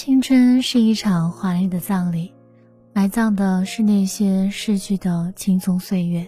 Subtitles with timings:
[0.00, 2.32] 青春是一场华丽的葬礼，
[2.92, 6.24] 埋葬的是那些逝去的青葱岁月。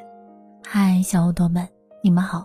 [0.66, 1.68] 嗨，小耳朵们，
[2.02, 2.44] 你们好，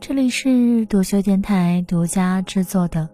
[0.00, 3.02] 这里是独秀电台独家制作的《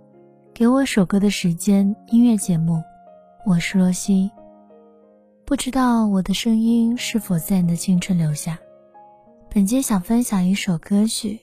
[0.55, 2.83] 给我首歌的时间》音乐节目，
[3.45, 4.31] 我是若曦。
[5.45, 8.59] 不知道我的声音是否在你的青春留下？
[9.51, 11.39] 本节想分享一首歌曲，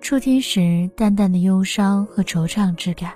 [0.00, 3.12] 初听时淡淡的忧伤和惆怅之感。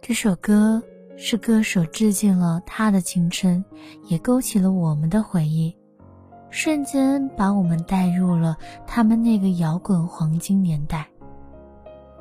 [0.00, 0.82] 这首歌。
[1.16, 3.64] 是歌手致敬了他的青春，
[4.08, 5.74] 也勾起了我们的回忆，
[6.50, 8.56] 瞬间把我们带入了
[8.86, 11.06] 他们那个摇滚黄金年代。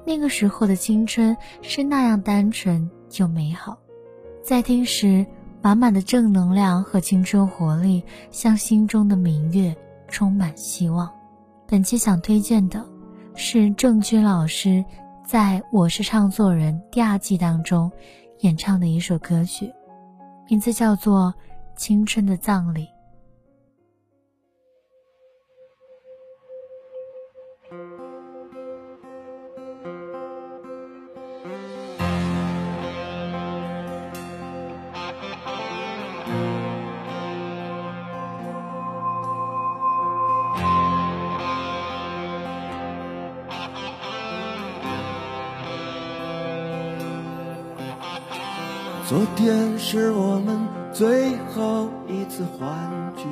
[0.05, 3.77] 那个时候的青春是那样单纯又美好，
[4.43, 5.25] 在听时
[5.61, 9.75] 满满的正能量和青春活力，像心中的明月，
[10.07, 11.09] 充满希望。
[11.65, 12.85] 本期想推荐的
[13.33, 14.83] 是郑钧老师
[15.25, 17.91] 在《我是唱作人》第二季当中。
[18.43, 19.73] 演唱的一首歌曲，
[20.49, 21.33] 名字叫做
[21.79, 22.87] 《青春的葬礼》。
[49.13, 52.67] 昨天是我们最后一次欢
[53.15, 53.27] 聚，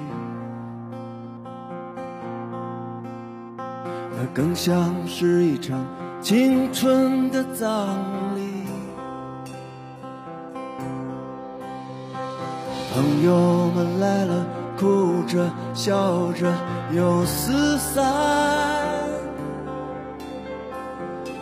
[4.16, 5.84] 那更像是一场
[6.22, 7.98] 青春的葬
[8.36, 8.44] 礼。
[12.94, 14.46] 朋友们来了，
[14.80, 16.54] 哭着笑着
[16.92, 18.06] 又四散，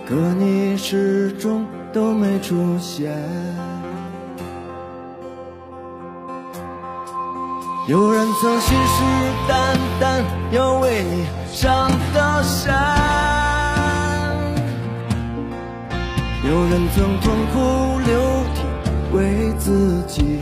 [0.08, 3.14] 可你始终都没出现。
[7.90, 9.04] 有人曾信誓
[9.48, 12.70] 旦旦要为你上刀山，
[16.48, 18.62] 有人曾痛哭流涕
[19.12, 20.40] 为自己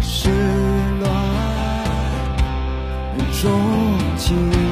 [0.00, 0.30] 始
[1.00, 1.10] 乱
[3.42, 3.50] 终
[4.16, 4.65] 弃。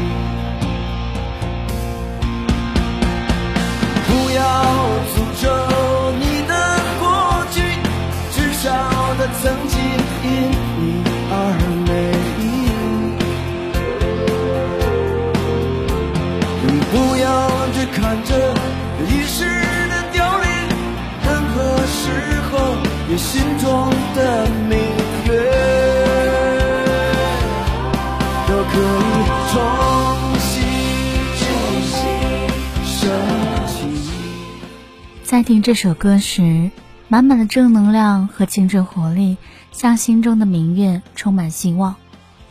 [35.44, 36.70] 听这首歌时。
[37.06, 39.36] 满满的正能量和青春活力，
[39.70, 41.94] 像心中的明月，充满希望。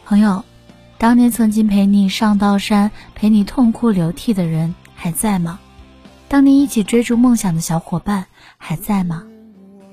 [0.05, 0.45] 朋友，
[0.99, 5.59] 当年曾经陪你上刀山、陪你痛哭流涕的人还在吗？
[6.29, 8.27] 当年一起追逐梦想的小伙伴
[8.57, 9.23] 还在吗？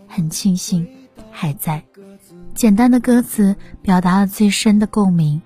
[0.07, 0.87] 很庆幸
[1.33, 1.83] 还在。
[2.55, 5.41] 简单的歌词表达了最深的共鸣。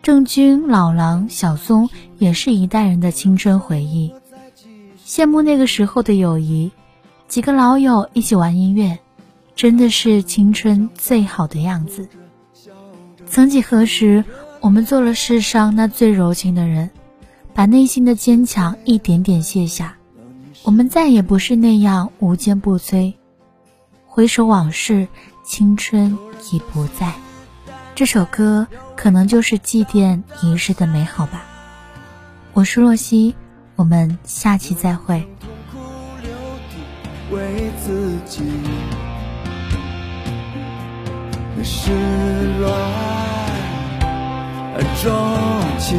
[0.00, 4.14] 郑钧、老狼、小松也是一代人的青春回忆。
[5.08, 6.70] 羡慕那个时候的友谊。
[7.28, 8.98] 几个老友一起玩音乐，
[9.56, 12.06] 真的是青春最好的样子。
[13.26, 14.22] 曾几何时，
[14.60, 16.90] 我们做了世上那最柔情的人，
[17.54, 19.96] 把内心的坚强一点点卸下。
[20.62, 23.14] 我们再也不是那样无坚不摧。
[24.06, 25.08] 回首往事，
[25.42, 26.18] 青春
[26.52, 27.14] 已不在。
[27.94, 31.46] 这首歌可能就是祭奠一世的美好吧。
[32.52, 33.34] 我是若曦，
[33.78, 35.24] 我们下期再会。
[37.30, 38.42] 为自己
[41.62, 41.92] 始
[42.58, 42.68] 乱
[45.00, 45.12] 终
[45.78, 45.94] 弃，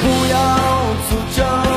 [0.00, 0.36] 不要
[1.08, 1.67] 诅咒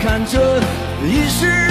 [0.00, 0.58] 看着
[1.04, 1.69] 一世。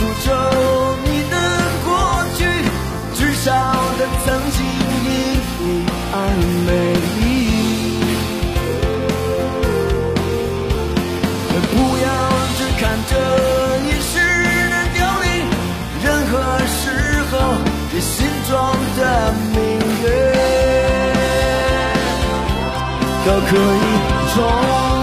[0.00, 0.32] 诅咒
[1.04, 1.36] 你的
[1.84, 1.88] 过
[2.34, 2.40] 去
[3.14, 3.52] 至少
[3.98, 6.16] 它曾经因你而
[6.66, 6.68] 美
[7.16, 7.20] 丽。
[11.72, 12.08] 不要
[12.56, 13.12] 只看着
[13.84, 14.12] 一时
[14.70, 15.28] 的凋零
[16.02, 16.32] 任何
[16.66, 16.82] 时
[17.30, 17.32] 候
[17.92, 18.16] 你心
[18.48, 18.50] 中
[18.96, 19.00] 的
[19.52, 19.58] 明
[20.02, 20.04] 月
[23.26, 23.86] 都可以
[24.34, 24.99] 重